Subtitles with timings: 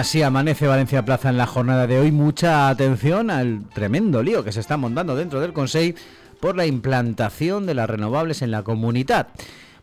[0.00, 2.10] así amanece Valencia Plaza en la jornada de hoy.
[2.10, 5.98] Mucha atención al tremendo lío que se está montando dentro del Consejo
[6.40, 9.28] por la implantación de las renovables en la comunidad.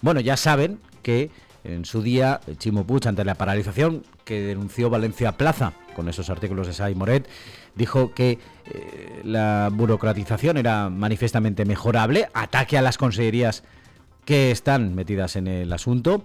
[0.01, 1.29] Bueno, ya saben que
[1.63, 6.65] en su día Chimo Puig, ante la paralización que denunció Valencia Plaza con esos artículos
[6.65, 7.29] de Sai Moret,
[7.75, 13.63] dijo que eh, la burocratización era manifiestamente mejorable, ataque a las consejerías
[14.25, 16.23] que están metidas en el asunto.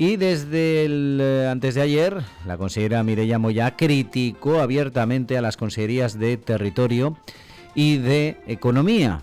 [0.00, 5.58] Y desde el, eh, antes de ayer, la consejera Mireia Moya criticó abiertamente a las
[5.58, 7.18] consejerías de Territorio
[7.74, 9.20] y de Economía,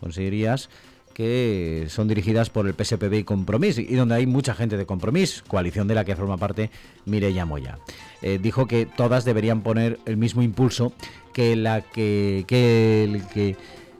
[0.00, 0.70] consejerías
[1.12, 5.42] que son dirigidas por el PSPB y Compromís, y donde hay mucha gente de Compromís,
[5.42, 6.70] coalición de la que forma parte
[7.04, 7.78] Mireia Moya.
[8.22, 10.94] Eh, dijo que todas deberían poner el mismo impulso
[11.34, 13.56] que la que, que el que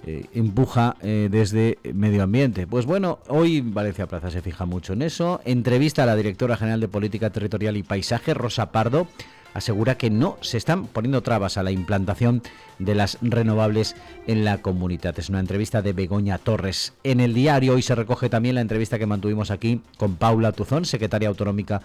[0.07, 2.67] eh, empuja eh, desde medio ambiente.
[2.67, 5.41] Pues bueno, hoy Valencia Plaza se fija mucho en eso.
[5.45, 9.07] Entrevista a la directora general de Política Territorial y Paisaje, Rosa Pardo,
[9.55, 12.43] asegura que no se están poniendo trabas a la implantación
[12.79, 15.19] de las renovables en la comunidad.
[15.19, 16.93] Es una entrevista de Begoña Torres.
[17.03, 20.85] En el diario hoy se recoge también la entrevista que mantuvimos aquí con Paula Tuzón,
[20.85, 21.81] secretaria autonómica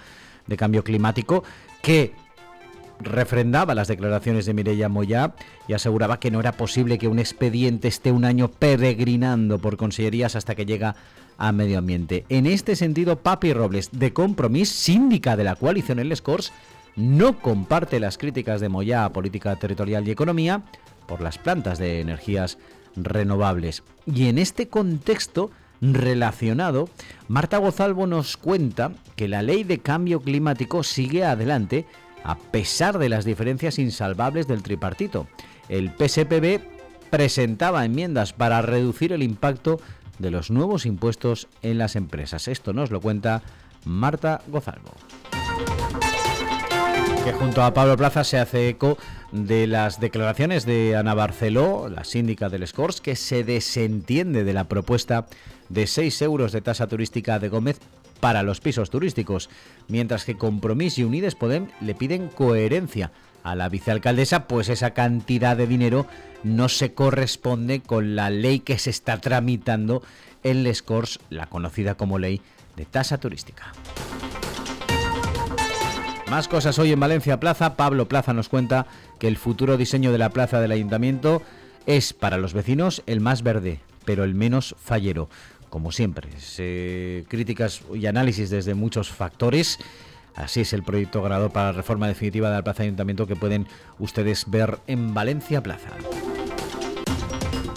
[0.45, 1.43] de Cambio Climático,
[1.81, 2.13] que
[2.99, 5.33] refrendaba las declaraciones de Mireia Moya
[5.67, 10.35] y aseguraba que no era posible que un expediente esté un año peregrinando por consellerías
[10.35, 10.95] hasta que llega
[11.37, 12.25] a medio ambiente.
[12.29, 16.51] En este sentido, Papi Robles, de Compromís, síndica de la coalición El Scores,
[16.95, 20.63] no comparte las críticas de Moya a política territorial y economía
[21.07, 22.57] por las plantas de energías
[22.95, 23.83] renovables.
[24.05, 25.49] Y en este contexto
[25.81, 26.89] relacionado,
[27.29, 31.85] Marta Gozalvo nos cuenta que la ley de cambio climático sigue adelante
[32.23, 35.27] a pesar de las diferencias insalvables del tripartito.
[35.67, 36.61] El PSPB
[37.09, 39.79] presentaba enmiendas para reducir el impacto
[40.19, 42.47] de los nuevos impuestos en las empresas.
[42.47, 43.41] Esto nos lo cuenta
[43.85, 44.91] Marta Gozalvo.
[47.23, 48.97] Que junto a Pablo Plaza se hace eco
[49.31, 54.65] de las declaraciones de Ana Barceló, la síndica del Scores, que se desentiende de la
[54.65, 55.27] propuesta
[55.67, 57.79] de 6 euros de tasa turística de Gómez
[58.19, 59.49] para los pisos turísticos,
[59.87, 63.11] mientras que Compromís y Unides Podem le piden coherencia
[63.43, 66.05] a la vicealcaldesa, pues esa cantidad de dinero
[66.43, 70.03] no se corresponde con la ley que se está tramitando
[70.43, 72.41] en Les Corts, la conocida como ley
[72.75, 73.73] de tasa turística.
[76.29, 77.75] Más cosas hoy en Valencia Plaza.
[77.75, 78.85] Pablo Plaza nos cuenta
[79.17, 81.41] que el futuro diseño de la plaza del ayuntamiento
[81.87, 85.27] es para los vecinos el más verde, pero el menos fallero
[85.69, 86.29] como siempre.
[87.27, 89.79] críticas y análisis desde muchos factores.
[90.35, 93.67] Así es el proyecto ganador para la reforma definitiva de la Plaza Ayuntamiento que pueden
[93.97, 95.89] ustedes ver en Valencia Plaza.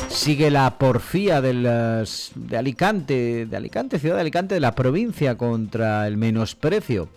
[0.09, 2.07] Sigue la porfía de
[2.57, 7.09] Alicante, de Alicante, ciudad de Alicante, de la provincia contra el menosprecio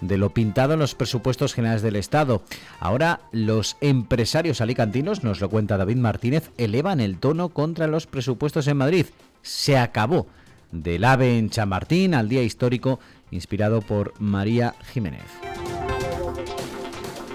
[0.00, 2.42] de lo pintado en los presupuestos generales del Estado.
[2.80, 8.66] Ahora los empresarios alicantinos, nos lo cuenta David Martínez, elevan el tono contra los presupuestos
[8.68, 9.06] en Madrid
[9.42, 10.26] se acabó
[10.70, 13.00] del AVE en Chamartín al día histórico
[13.30, 15.22] inspirado por María Jiménez.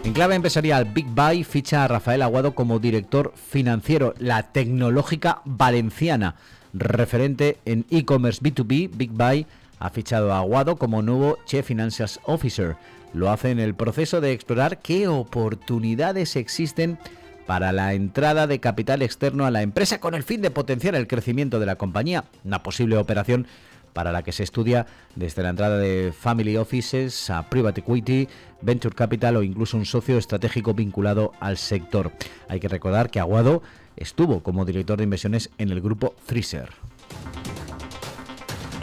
[0.04, 6.36] En clave empresarial, Big Buy ficha a Rafael Aguado como director financiero, la tecnológica valenciana.
[6.74, 9.46] Referente en e-commerce B2B, Big Buy
[9.84, 12.78] ha fichado a Aguado como nuevo Chief Financial Officer.
[13.14, 16.98] Lo hace en el proceso de explorar qué oportunidades existen
[17.46, 21.06] para la entrada de capital externo a la empresa con el fin de potenciar el
[21.06, 23.46] crecimiento de la compañía, una posible operación
[23.92, 28.30] para la que se estudia desde la entrada de family offices a private equity,
[28.62, 32.14] venture capital o incluso un socio estratégico vinculado al sector.
[32.48, 33.62] Hay que recordar que Aguado
[33.98, 36.70] estuvo como director de inversiones en el grupo Freezer.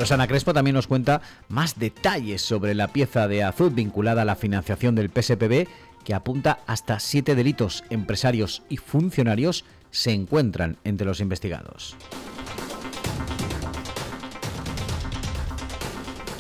[0.01, 4.35] Rosana Crespo también nos cuenta más detalles sobre la pieza de Azul vinculada a la
[4.35, 5.69] financiación del PSPB
[6.05, 11.99] que apunta hasta siete delitos empresarios y funcionarios se encuentran entre los investigados.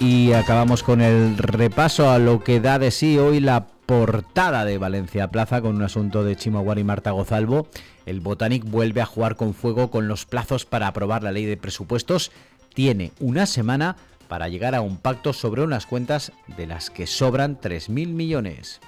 [0.00, 4.79] Y acabamos con el repaso a lo que da de sí hoy la portada de
[4.79, 7.69] Valencia Plaza con un asunto de Chimaguar y Marta Gozalvo.
[8.06, 11.58] El Botanic vuelve a jugar con fuego con los plazos para aprobar la ley de
[11.58, 12.32] presupuestos.
[12.75, 13.96] Tiene una semana
[14.28, 18.81] para llegar a un pacto sobre unas cuentas de las que sobran 3.000 millones.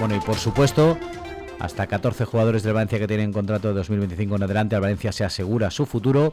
[0.00, 0.98] Bueno, y por supuesto,
[1.60, 5.24] hasta 14 jugadores del Valencia que tienen contrato de 2025 en adelante, al Valencia se
[5.24, 6.32] asegura su futuro.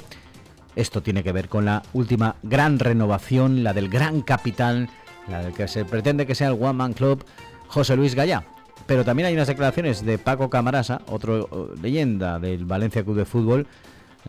[0.75, 4.89] Esto tiene que ver con la última gran renovación, la del gran capitán,
[5.27, 7.23] la del que se pretende que sea el One Man Club,
[7.67, 8.43] José Luis Gallá.
[8.87, 13.25] Pero también hay unas declaraciones de Paco Camarasa, otro eh, leyenda del Valencia Club de
[13.25, 13.67] Fútbol,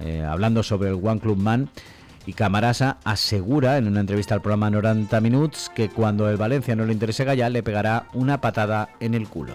[0.01, 1.71] eh, hablando sobre el One Club Man
[2.27, 6.85] Y Camarasa asegura en una entrevista al programa 90 Minutos que cuando el Valencia no
[6.85, 9.55] le interese Gallá le pegará una patada en el culo.